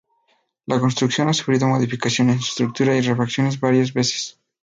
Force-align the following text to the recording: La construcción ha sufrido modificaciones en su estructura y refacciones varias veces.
La 0.65 0.79
construcción 0.79 1.29
ha 1.29 1.33
sufrido 1.33 1.67
modificaciones 1.67 2.37
en 2.37 2.41
su 2.41 2.47
estructura 2.49 2.95
y 2.95 3.01
refacciones 3.01 3.59
varias 3.59 3.93
veces. 3.93 4.39